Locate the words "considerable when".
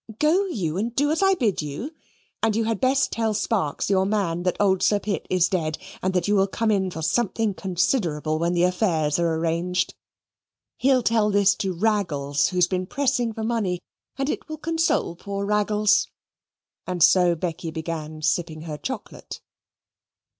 7.53-8.53